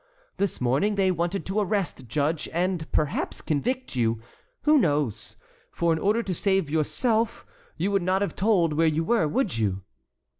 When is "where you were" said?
8.73-9.27